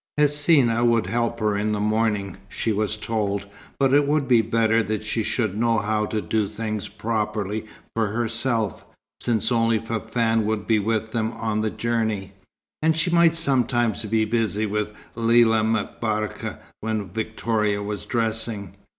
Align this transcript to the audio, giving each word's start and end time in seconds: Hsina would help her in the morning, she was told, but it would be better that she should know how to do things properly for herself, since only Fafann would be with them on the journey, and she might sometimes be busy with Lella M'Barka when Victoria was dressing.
Hsina 0.19 0.83
would 0.83 1.05
help 1.05 1.39
her 1.41 1.55
in 1.55 1.73
the 1.73 1.79
morning, 1.79 2.37
she 2.49 2.71
was 2.71 2.97
told, 2.97 3.45
but 3.79 3.93
it 3.93 4.07
would 4.07 4.27
be 4.27 4.41
better 4.41 4.81
that 4.81 5.03
she 5.05 5.21
should 5.21 5.55
know 5.55 5.77
how 5.77 6.07
to 6.07 6.23
do 6.23 6.47
things 6.47 6.87
properly 6.87 7.67
for 7.95 8.07
herself, 8.07 8.83
since 9.19 9.51
only 9.51 9.77
Fafann 9.77 10.43
would 10.43 10.65
be 10.65 10.79
with 10.79 11.11
them 11.11 11.31
on 11.33 11.61
the 11.61 11.69
journey, 11.69 12.33
and 12.81 12.97
she 12.97 13.11
might 13.11 13.35
sometimes 13.35 14.03
be 14.05 14.25
busy 14.25 14.65
with 14.65 14.89
Lella 15.13 15.63
M'Barka 15.63 16.57
when 16.79 17.09
Victoria 17.09 17.83
was 17.83 18.07
dressing. 18.07 18.73